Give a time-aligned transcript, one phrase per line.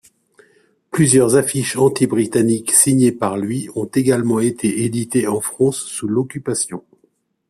[0.89, 6.83] Plusieurs affiches anti-britanniques signées par lui ont également été éditées en France sous l'Occupation.